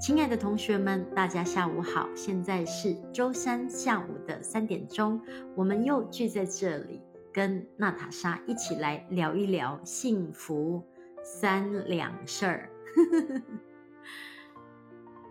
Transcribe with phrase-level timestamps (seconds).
[0.00, 2.06] 亲爱的同学们，大家下午好！
[2.14, 5.18] 现在是周三下午的三点钟，
[5.54, 7.00] 我们又聚在这里，
[7.32, 10.84] 跟娜塔莎一起来聊一聊幸福
[11.22, 12.68] 三两事儿。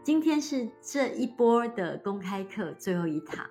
[0.03, 3.47] 今天是这一波的公开课最后一堂，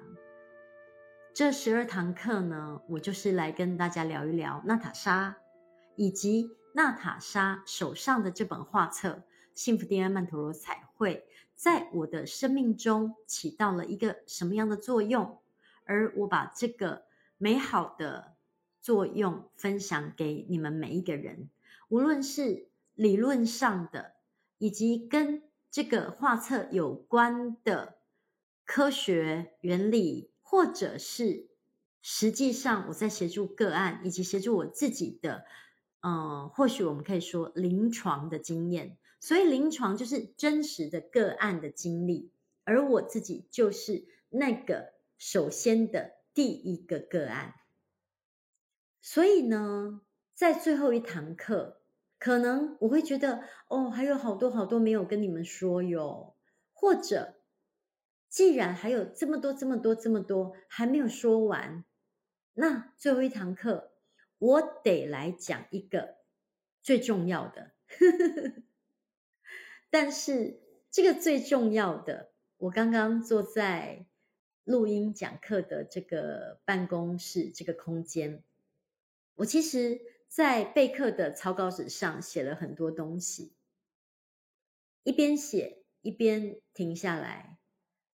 [1.35, 5.39] 这十二堂课呢，我就是来跟大家聊一聊娜塔莎，
[5.97, 9.23] 以及娜塔莎手上的这本画册。
[9.55, 15.41] 幸福 DNA 曼陀罗彩绘在我的生命中起到了一个什么样的作用？
[15.85, 17.05] 而我把这个
[17.39, 18.35] 美好的
[18.83, 21.49] 作用分享给你们每一个人，
[21.89, 24.17] 无论是理论上的，
[24.59, 27.97] 以及跟这个画册有关的
[28.67, 31.49] 科学原理，或者是
[32.03, 35.47] 实际上我在协助个案，以及协助我自己的，
[36.03, 38.99] 嗯、或许我们可以说临床的经验。
[39.19, 42.31] 所以临床就是真实的个案的经历，
[42.65, 47.55] 而我自己就是那个首先的第一个个案。
[49.01, 50.03] 所以呢，
[50.35, 51.81] 在最后一堂课，
[52.19, 56.35] 可能我会觉得，哦，还有好多好多没有跟你们说哟，
[56.75, 57.37] 或者
[58.33, 61.85] 既然还有这么多这么多这么多还没有说完，
[62.55, 63.93] 那最后一堂课
[64.39, 66.17] 我得来讲一个
[66.81, 67.73] 最重要的。
[69.91, 74.07] 但是这个最重要的，我刚刚坐在
[74.65, 78.43] 录音讲课的这个办公室这个空间，
[79.35, 83.53] 我其实在备课的草稿纸上写了很多东西，
[85.03, 87.59] 一边写一边停下来，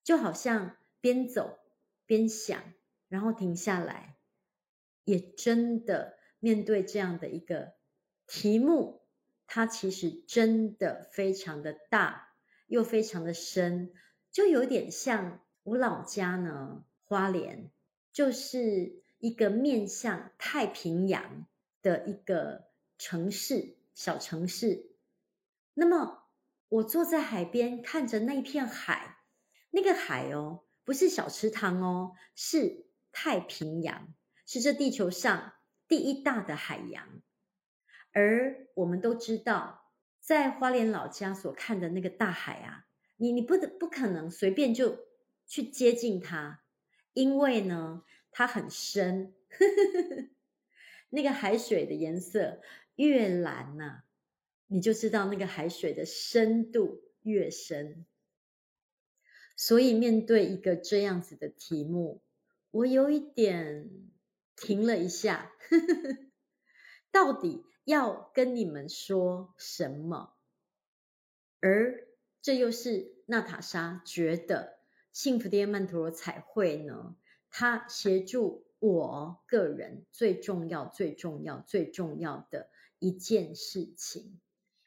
[0.09, 1.59] 就好像边走
[2.07, 2.63] 边想，
[3.11, 4.17] 然后停下来，
[5.05, 7.75] 也真的面对这样的一个
[8.27, 9.03] 题目。
[9.47, 12.31] 它其实真的非常的大，
[12.69, 13.93] 又非常的深，
[14.33, 17.71] 就有点像我老家呢，花莲，
[18.11, 21.47] 就是一个面向太平洋
[21.83, 24.87] 的一个城市，小城市。
[25.75, 26.25] 那么
[26.71, 29.18] 我坐在海边，看着那片海，
[29.89, 34.15] 个海哦，不是小池塘哦，是太平洋，
[34.47, 35.55] 是这地球上
[35.87, 37.23] 第一大的海洋。
[38.13, 45.07] 而我们都知道，在花莲老家所看的那个大海啊，你你不得不可能随便就
[45.47, 46.63] 去接近它，
[47.13, 49.35] 因为呢，它很深，
[51.11, 52.61] 那个海水的颜色
[52.97, 54.03] 越蓝呐、
[54.67, 58.05] 你就知道那个海水的深度越深。
[59.59, 62.23] 所以面对一个这样子的题目，
[62.71, 63.91] 我有一点
[64.57, 65.53] 停了一下，
[67.13, 67.67] 到底。
[67.89, 70.35] 要跟你们说什么？
[71.59, 72.07] 而
[72.43, 74.79] 这又是娜塔莎觉得
[75.11, 77.17] 幸福 DNA 曼陀罗彩绘呢，
[77.49, 84.39] 它协助我个人最重要、最重要、最重要的一件事情。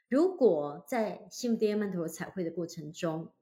[0.08, 3.34] 如果在幸福 DNA 曼陀罗彩绘的过程中，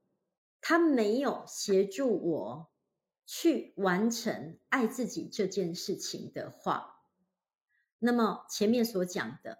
[0.61, 2.71] 他没有协助我
[3.25, 7.01] 去完成爱自己这件事情的话，
[7.99, 9.59] 那么前面所讲的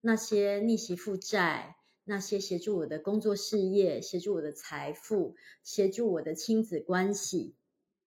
[0.00, 7.54] 那些逆袭负债，那些协助我的工作事业、协助我的财富、协助我的亲子关系，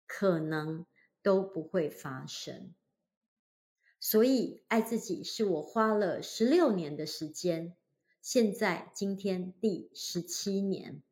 [0.07, 0.85] 可能
[1.21, 2.73] 都不会发生。
[3.99, 7.75] 所以，爱自己是我花了十六年的时间，
[8.21, 11.03] 现在今天第十七年。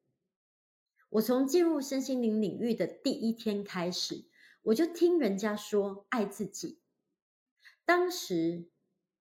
[1.10, 4.26] 我从进入身心灵领域的第一天开始，
[4.64, 6.80] 我就听人家说爱自己。
[7.86, 8.66] 当时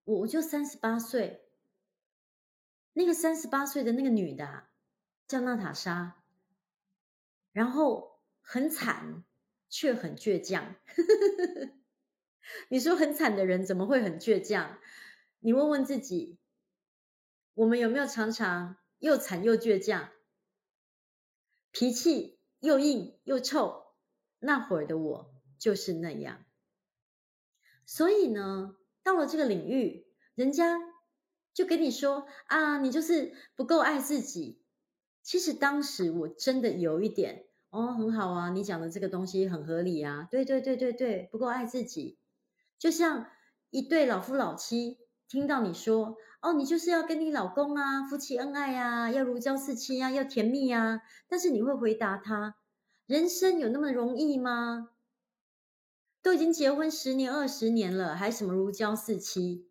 [0.04, 1.44] 我我就三十八岁，
[2.94, 4.64] 那个三十八岁的那个女的，
[5.28, 6.14] 叫娜塔莎，
[7.52, 9.22] 然后很惨
[9.68, 10.74] 却很倔强。
[12.68, 14.78] 你说很惨的人怎么会很倔强？
[15.38, 16.38] 你问问自己，
[17.54, 20.10] 我们有没有常常又惨又倔强，
[21.78, 23.84] 脾气又硬又臭？
[24.38, 26.42] 那会儿的我就是那样。
[27.84, 30.78] 所以呢，到了这个领域，人家
[31.52, 34.62] 就跟你说啊，你就是不够爱自己。
[35.22, 42.18] 其实当时我真的有一点哦，很好啊，你讲的这个东西很合理啊，对对对对对，不够爱自己。
[42.78, 43.30] 就像
[43.68, 44.96] 一对老夫老妻
[45.28, 52.54] 听到你说哦，你就是要跟你老公啊，夫妻恩爱啊，要如胶似漆啊，要甜蜜啊，但是你会回答他，
[53.06, 54.90] 人生有那么容易吗？
[56.22, 59.68] 都已经结婚十年、二十年了，还什么如胶似漆？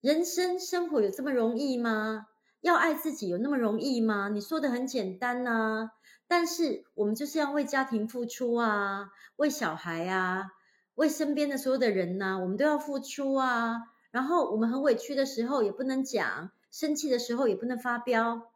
[0.00, 2.26] 人生生活有这么容易吗？
[2.60, 4.28] 要爱自己有那么容易吗？
[4.28, 5.90] 你说的很简单呐、啊，
[6.26, 10.50] 但是我们就是要为家庭付出啊，为小孩啊，
[10.96, 13.82] 为身边的所有的人呐、啊，我们都要付出啊。
[14.10, 18.52] 然后我们很委屈的时候也不能讲，生气的时候也不能发飙，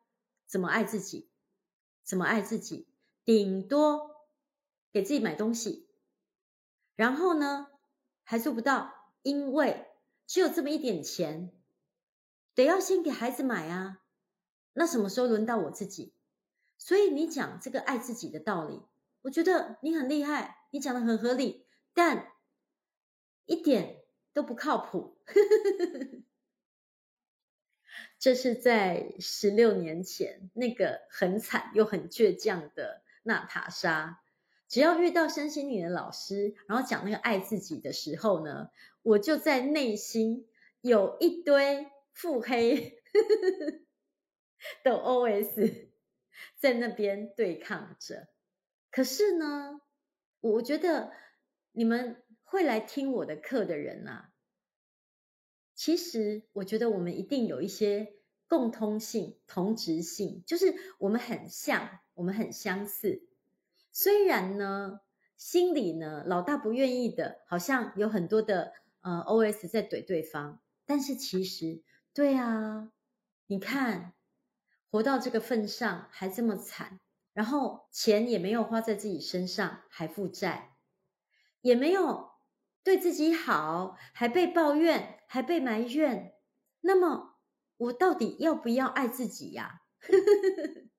[0.47, 1.29] 怎么爱自己？
[2.03, 2.89] 怎么爱自己？
[3.25, 4.27] 顶多
[4.93, 5.89] 给自己买东西，
[6.95, 7.69] 然后呢，
[8.23, 9.87] 还做不到，因为
[10.27, 11.53] 只有这么一点钱，
[12.55, 14.01] 得要先给孩子买啊。
[14.73, 16.13] 那什么时候轮到我自己？
[16.77, 18.83] 所以你讲这个爱自己的道理，
[19.23, 21.65] 我觉得你很厉害，你讲的很合理，
[21.95, 22.33] 但
[23.47, 23.94] 一点
[24.35, 25.17] 都不靠谱。
[28.19, 34.21] 这是在十六年前，那个很惨又很倔强的娜塔莎。
[34.67, 38.71] 只要遇到身心灵的老师，然后讲那个爱自己的时候呢，
[39.03, 40.49] 我就在内心
[40.81, 43.03] 有一堆腹黑
[44.83, 45.89] 的 OS
[46.59, 48.29] 在那边对抗着。
[48.91, 49.81] 可是呢，
[50.41, 51.13] 我觉得
[51.73, 52.24] 你们
[52.55, 54.31] 会来听我的课的人啊。
[55.75, 58.15] 其实，我觉得我们一定有一些
[58.47, 63.27] 共通性、同质性，就是我们很像，我们很相似。
[63.91, 65.01] 虽然呢，
[65.37, 72.93] 心里呢，老大不愿意的，好像有很多的呃 OS 在怼对方，但是其实，对啊，
[73.49, 74.15] 你看，
[74.93, 77.01] 活到这个份上还这么惨，
[77.33, 80.77] 然后钱也没有花在自己身上，还负债，
[81.61, 82.34] 也没有。
[82.85, 86.35] 对自己好，还被抱怨，还被埋怨，
[86.83, 87.39] 那么
[87.79, 89.81] 我到底要不要爱自己呀？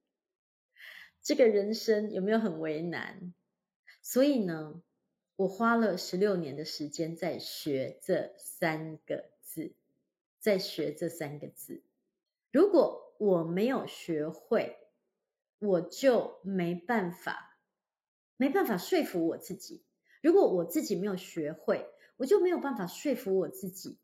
[1.22, 3.34] 这个人生有没有很为难？
[4.02, 4.82] 所以呢，
[5.36, 9.76] 我花了十六年的时间在学这三个字，
[10.40, 11.84] 在学这三个字。
[12.52, 14.78] 如果我没有学会，
[15.60, 17.60] 我就没办法，
[18.38, 19.84] 没办法说服我自己。
[20.26, 21.88] 如果我自己没有学会，
[22.18, 24.00] 我就没有办法说服我自己，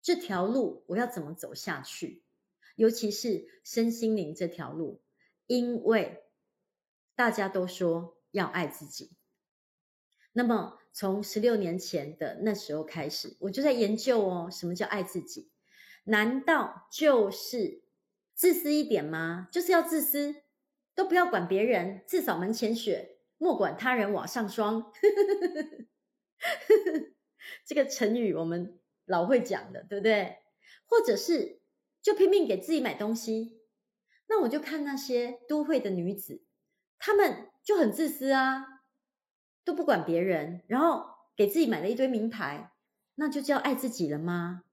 [0.00, 2.22] 这条路我要怎么走下去？
[2.76, 5.02] 尤其是身心灵这条路，
[5.46, 6.24] 因为
[7.14, 9.10] 大家都说要爱自己。
[10.32, 15.50] 那么从十六年前的那时候开始，我就在研究哦，什么叫爱自己？
[16.04, 17.82] 难道就是
[18.32, 19.48] 自私一点吗？
[19.52, 20.36] 就是要自私，
[20.94, 23.15] 都不要管别人，自扫门前雪。
[23.38, 24.92] 莫管他人瓦上霜，
[27.64, 30.38] 这个成语我们老会讲的，对不对？
[30.86, 31.60] 或者是
[32.00, 33.60] 就拼命给自己买东西，
[34.28, 36.44] 那我就看那些都会的女子，
[36.98, 38.82] 她们就很自私啊，
[39.64, 42.72] 都不管别人，然后给自己买了一堆名牌，
[43.16, 44.64] 那就叫爱自己了吗？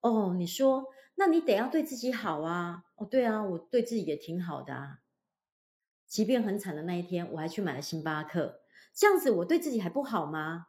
[0.00, 2.84] 哦，你说，那你得要对自己好啊。
[2.96, 5.00] 哦，对啊，我对自己也挺好的啊。
[6.14, 8.60] 即便很惨的那一天，我还去买了星巴克，
[8.94, 10.68] 这样子我对自己还不好吗？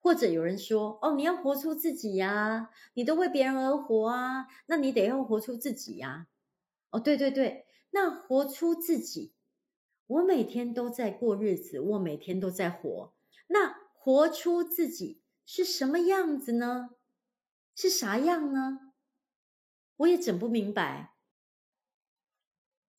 [0.00, 6.28] 或者有人说：“哦，你要活出自己呀，你都为别人而活啊，那你得要活出自己呀。”
[6.88, 9.34] 哦，对对对，那活出自己，
[10.06, 13.12] 我每天都在过日子，我每天都在活。
[13.48, 16.92] 那活出自己是什么样子呢？
[17.74, 18.94] 是啥样呢？
[19.98, 21.12] 我也整不明白。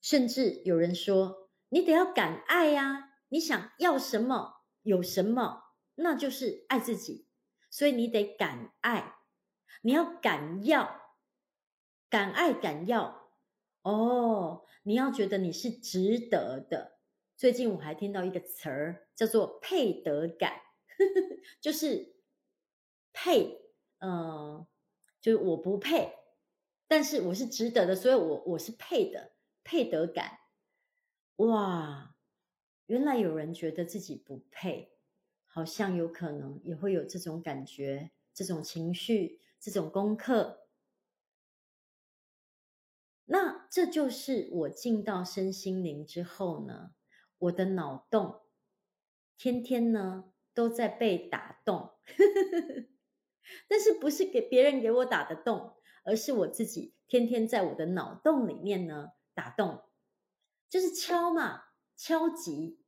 [0.00, 1.47] 甚至有人说。
[1.70, 3.16] 你得要敢爱呀！
[3.28, 7.26] 你想要什么，有什么，那就是爱自己。
[7.70, 9.16] 所以你得敢爱，
[9.82, 11.14] 你要敢要，
[12.08, 13.32] 敢爱敢要。
[13.82, 16.98] 哦，你要觉得你是值得的。
[17.36, 20.62] 最近我还听到一个词儿叫做配得感，
[21.60, 22.16] 就是
[23.12, 23.60] 配，
[24.00, 24.66] 嗯、
[25.20, 26.14] 就是我不配，
[26.86, 29.32] 但是我是值得的，所以我我是配的，
[29.62, 30.38] 配得感。
[31.38, 32.16] 哇，
[32.86, 34.96] 原来有人觉得自己不配，
[35.46, 40.66] 好像有可能也会有这种感觉、这种情绪、这种功课。
[43.26, 46.90] 那这就是我进到身心灵之后呢，
[47.38, 48.40] 我的脑洞
[49.36, 51.92] 天天呢都在被打洞，
[53.68, 59.87] 但是不是给别人给我打的洞，而是我自己天天在我的脑洞里面呢打洞。
[60.68, 61.62] 就是敲嘛，
[61.96, 62.78] 敲击，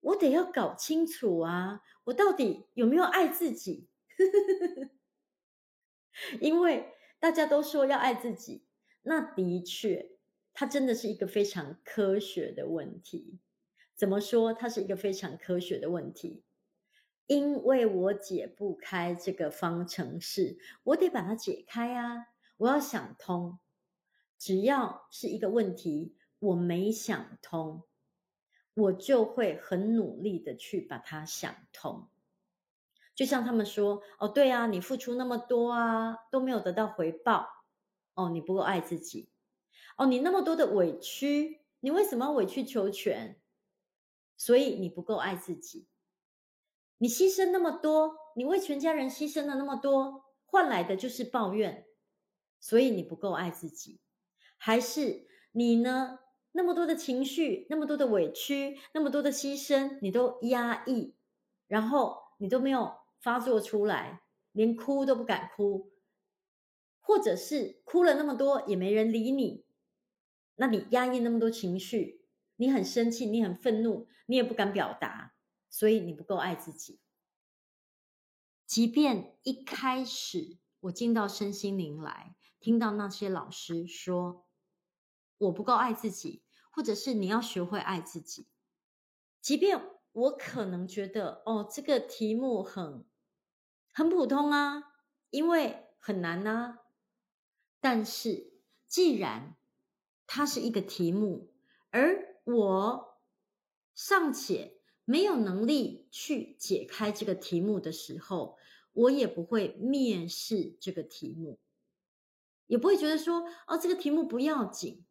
[0.00, 3.88] 我得要搞清楚啊，我到底有没有爱自己？
[6.40, 8.66] 因为大家都说要爱自己，
[9.02, 10.18] 那的确，
[10.52, 13.40] 它真的是一个非常科学的问题。
[13.94, 14.52] 怎么说？
[14.52, 16.44] 它是一个非常科学的问题。
[17.28, 22.26] 因为我解不开这个方程式，我得把它解开啊！
[22.58, 23.58] 我要想通，
[24.36, 27.84] 只要是一个问题，我没想通，
[28.74, 32.08] 我就会很努力的去把它想通。
[33.14, 37.46] 就像他们说：“哦，对啊，你付出那么多啊，都没有得到回报，
[38.14, 39.30] 哦，你不够爱自己。
[39.96, 43.40] 哦，你那么多的委屈，你为什么要委曲求全？
[44.36, 45.86] 所以你不够爱自己。”
[46.98, 51.86] 你牺牲那么多，你为全家人牺牲了那么多，换来的就是抱怨，
[52.58, 54.00] 所以你不够爱自己，
[54.56, 56.18] 还是你呢？
[56.52, 61.14] 那么多的情绪，那么多的委屈，那么多的牺牲，你都压抑，
[61.66, 65.92] 然后你都没有发作出来，连哭都不敢哭，
[67.00, 69.64] 或者是哭了那么多也没人理你，
[70.56, 72.24] 那你压抑那么多情绪，
[72.56, 75.30] 你很生气，你很愤怒，你也不敢表达。
[75.74, 77.00] 所以你不够爱自己，
[78.66, 84.44] 即便一开始我进到身心灵来，听到那些老师说
[85.42, 88.46] 我不够爱自己，或者是你要学会爱自己，
[89.40, 89.80] 即便
[90.12, 93.04] 我可能觉得哦，这个题目很
[93.92, 94.94] 很普通啊，
[95.30, 96.80] 因为很难啊，
[97.80, 98.52] 但是
[98.86, 99.56] 既然
[100.26, 101.52] 它是一个题目，
[101.90, 103.18] 而我
[103.94, 104.78] 尚且。
[105.04, 108.56] 没有能力去解开这个题目的时候，
[108.92, 111.58] 我也不会蔑视这个题目，
[112.68, 115.04] 也不会觉得说，哦，这个题目不要紧。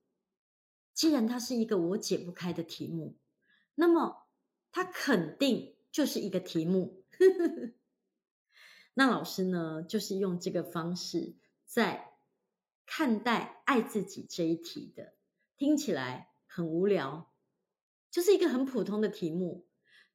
[0.94, 3.18] 既然它是一个我解不开的题目，
[3.76, 4.28] 那么
[4.72, 7.04] 它肯定就是一个题目。
[8.94, 12.14] 那老师呢，就是用这个方式在
[12.86, 15.14] 看待爱自己这一题的，
[15.58, 17.32] 听起来很无聊，
[18.12, 19.66] 就是一个很普通的题目。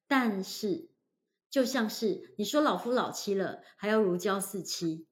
[0.06, 0.90] 但是，
[1.50, 5.06] 就像是你说老夫老妻了，还要如胶似漆，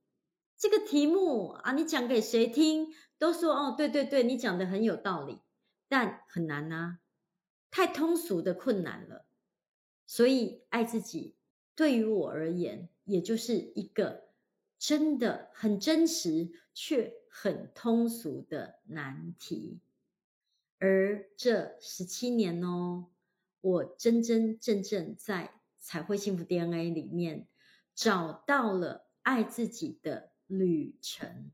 [0.58, 5.40] 这个题目啊，你讲给谁听，都说哦，对对对，你讲的很有道理，
[5.88, 7.00] 但很难啊，
[7.70, 9.26] 太通俗的困难了。
[10.06, 11.36] 所以，爱自己
[11.74, 14.28] 对于我而言，也就是一个
[14.78, 19.80] 真的很真实却很通俗的难题。
[20.78, 23.10] 而这十七年哦。
[23.66, 27.48] 我真真正正在彩绘幸福 DNA 里面
[27.94, 31.50] 找到了爱自己的旅程，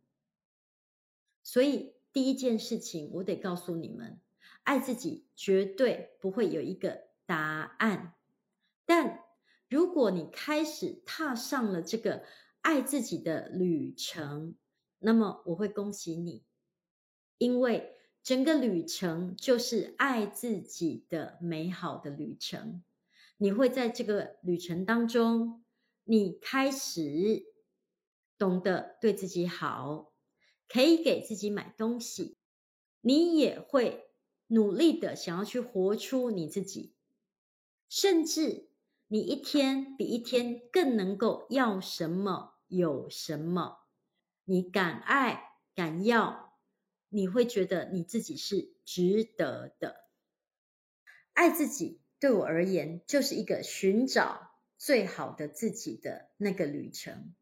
[1.45, 4.21] 所以第一件事情我得告诉你们，
[4.65, 8.15] 爱自己绝对不会有一个答案，
[8.85, 9.25] 但
[9.69, 12.25] 如果你开始踏上了这个
[12.63, 14.55] 爱自己的旅程，
[14.99, 16.45] 那么我会恭喜你，
[17.39, 17.97] 因为。
[18.23, 22.85] 整个旅程就是爱自己的美好的旅程。
[23.39, 25.65] 你会在这个旅程当中，
[26.05, 27.47] 你开始
[28.37, 30.10] 懂得对自己好，
[30.73, 32.37] 可以给自己买东西，
[33.01, 34.09] 你也会
[34.47, 36.95] 努力的想要去活出你自己，
[37.89, 38.69] 甚至
[39.09, 43.81] 你一天比一天更能够要什么有什么，
[44.45, 46.49] 你敢爱敢要。
[47.13, 50.05] 你会觉得你自己是值得的。
[51.33, 57.35] 爱自己对我而言，就是一个寻找最好的自己的那个旅程。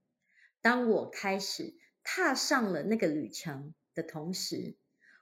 [0.63, 1.75] 当我开始
[2.11, 4.79] 踏上了那个旅程的同时，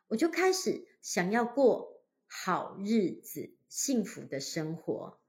[0.07, 5.21] 我就开始想要过好日子、幸福的生活。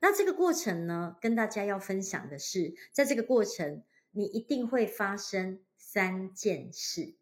[0.00, 7.16] 那这个过程呢，跟大家要分享的是，在这个过程，你一定会发生三件事。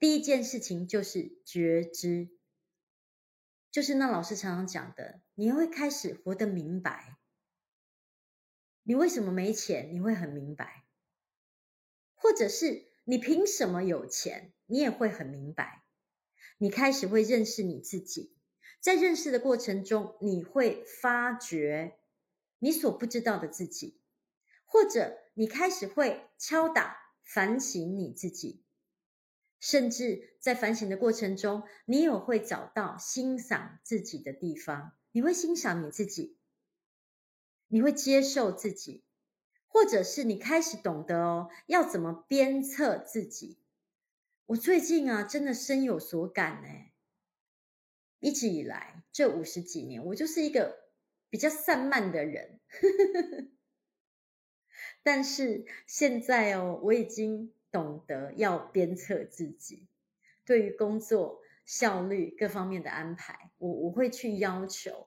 [0.00, 2.30] 第一件事情就是觉知，
[3.70, 7.16] 就是那老师常常讲的，你会开始活得明白。
[8.82, 9.94] 你为什么没钱？
[9.94, 10.84] 你会很明白。
[12.20, 14.52] 或者是你凭什么有钱？
[14.66, 15.82] 你也会很明白。
[16.58, 18.36] 你开始会认识你自己，
[18.80, 22.00] 在认识的过程中，你会发觉
[22.58, 23.98] 你所不知道的自己，
[24.66, 28.62] 或者你开始会敲打反省你自己。
[29.58, 34.92] 甚至在反省的过程中，你也会找到欣赏自己的地方。
[35.12, 36.36] 你会欣赏你自己，
[37.68, 39.02] 你会接受自己，
[39.68, 43.58] 或者是你开始懂得哦，要怎么鞭策自己。
[44.46, 46.68] 我最近啊，真的深有所感呢。
[48.18, 50.88] 一直以来，这五十几年，我就是一个
[51.30, 52.58] 比较散漫的人，
[55.04, 57.52] 但是现在哦，我已经。
[57.70, 59.86] 懂得要鞭策自己，
[60.46, 65.06] 对于工作效率各方面的安排，我我会去要求，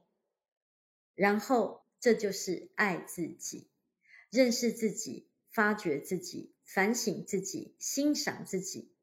[1.15, 3.70] 然后这就是爱自己，
[4.31, 8.93] 认识自己，发掘自己，反省自己，欣赏自己，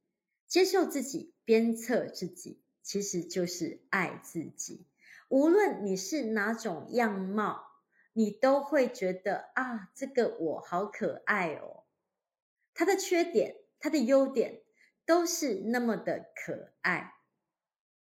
[0.47, 4.87] 接受自己，鞭策自己，其实就是爱自己。
[5.29, 7.63] 无论你是哪种样貌，
[8.15, 11.85] 你都会觉得啊，这个我好可爱哦。
[12.73, 14.63] 他的缺点，他的优点，
[15.05, 17.13] 都是那么的可爱。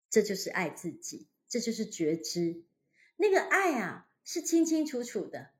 [0.08, 2.62] 这就是爱自己，这就是觉知。
[3.16, 5.50] 那个爱啊，是清清楚楚的，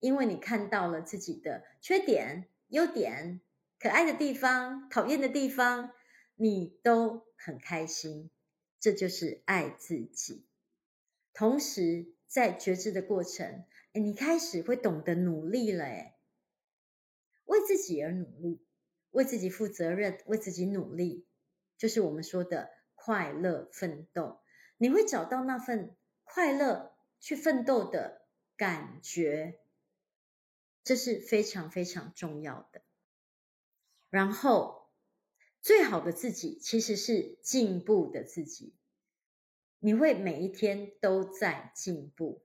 [0.00, 3.40] 因为你看到了自己的缺点、优点、
[3.78, 5.92] 可爱的地方、讨厌的地方，
[6.34, 8.30] 你都很开心。
[8.78, 10.46] 这就是爱自己。
[11.32, 15.84] 同时，在觉知的过程，诶，你开始会懂得努力了，
[17.46, 18.64] 为自己而努力，
[19.10, 21.26] 为自己负责任，为自己努力，
[21.76, 24.40] 就是我们说的快乐奋斗。
[24.78, 28.26] 你会找到那份快乐去奋斗的
[28.56, 29.58] 感觉，
[30.86, 32.80] 这是非常非常重要的。
[34.08, 34.88] 然后，
[35.60, 38.72] 最好的自己其实是进步的自己。
[39.80, 42.44] 你会每一天都在进步，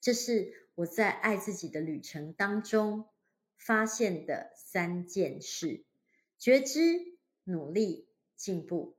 [0.00, 3.08] 这是我在爱自己的旅程当中
[3.56, 5.84] 发现的三件事：
[6.36, 8.96] 觉知、努力、进步。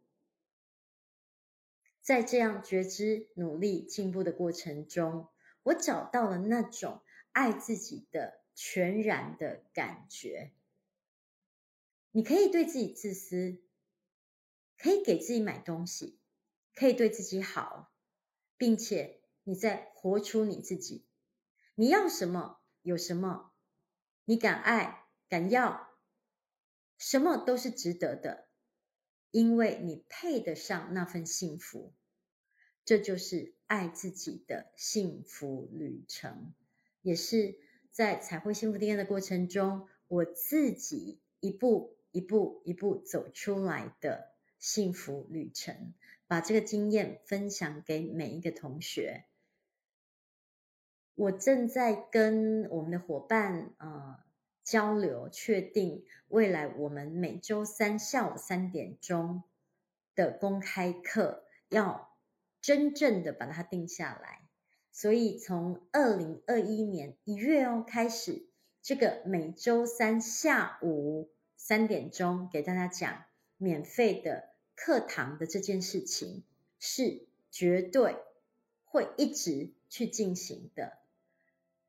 [2.00, 5.28] 在这样觉知、努力、进步的过程中，
[5.64, 10.54] 我找到了那种爱自己的全然的感觉。
[12.12, 13.62] 你可以对自己自私，
[14.78, 16.18] 可以给自己买东西。
[16.74, 17.92] 可以对自己好，
[18.56, 21.06] 并且你在活出你自己。
[21.76, 23.52] 你要什么有什么，
[24.24, 25.90] 你敢爱敢要，
[26.98, 28.48] 什么都是值得的，
[29.32, 31.94] 因为你配得上那份幸福。
[32.86, 36.54] 这就是爱自己的幸福旅程，
[37.02, 37.56] 也是
[37.92, 45.94] 在彩绘幸福 DNA 的过程中，我自己一步一步一步走出来的幸福旅程。
[46.28, 49.26] 把这个经验分享给每一个同学。
[51.14, 54.24] 我正在跟我们的伙伴呃
[54.64, 59.44] 交流，确定未来我们每周三下午三点钟
[60.16, 62.18] 的公开课要
[62.62, 64.48] 真正的把它定下来。
[64.92, 68.48] 所以从二零二一年一月哦开始，
[68.82, 73.24] 这个每周三下午三点钟给大家讲
[73.58, 74.52] 免费的。
[74.74, 76.44] 课堂的这件事情
[76.80, 78.16] 是绝对
[78.84, 80.98] 会一直去进行的。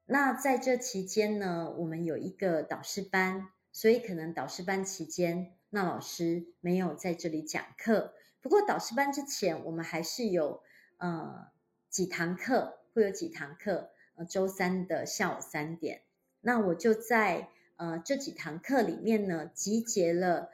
[0.04, 8.12] 那在这期间呢，我们有一个导师班，所以可能导师班期间，那老师没有在这里讲课。
[8.42, 10.62] 不过导师班之前，我们还是有
[10.98, 11.46] 呃
[11.88, 16.02] 几堂课，会有几堂课，呃周三的下午三点。
[16.40, 20.50] 那我就在呃这几堂课里面呢，集结了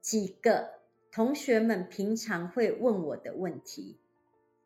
[0.00, 0.82] 几个。
[1.14, 3.98] 同学们平常会问我的问题，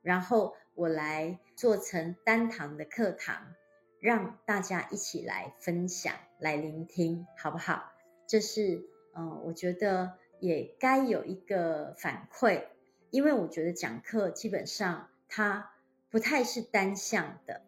[0.00, 3.52] 然后我来做成单堂的课堂，
[3.98, 7.90] 让大家一起来分享、来聆听，好不好？
[8.29, 8.85] 这是
[9.16, 12.66] 嗯，我觉得也该有一个反馈，
[13.11, 15.72] 因为我觉得讲课基本上它
[16.16, 17.61] 不太是单向的，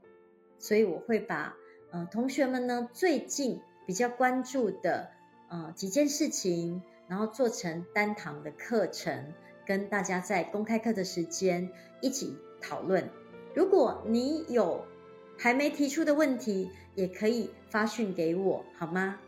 [0.59, 1.55] 所以我会把
[1.93, 5.11] 嗯同学们呢最近比较关注的
[5.51, 6.83] 嗯几件事情。
[7.09, 9.35] 然后做成单堂的课程，
[9.67, 13.11] 跟大家在公开课的时间一起讨论。
[13.55, 14.83] 如果你有
[15.37, 19.19] 还没提出的问题，也可以发讯给我，好吗？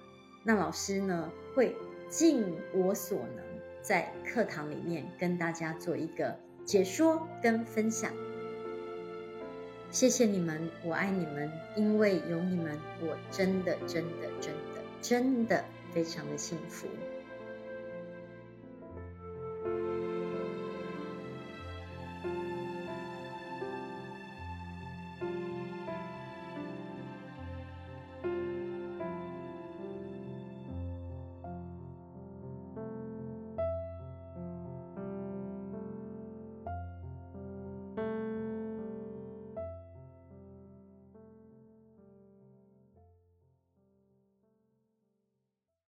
[0.45, 1.77] 那老师呢，会
[2.09, 3.45] 尽我所能，
[3.83, 8.13] 在课堂里面跟大家做一个解说跟分享。
[9.91, 16.87] 谢谢你们，我爱你们，因为有你们，我真的真的真的真的非常的幸福。